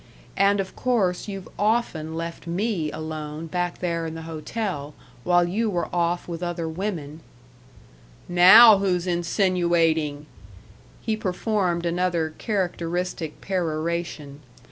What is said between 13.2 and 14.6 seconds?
peroration.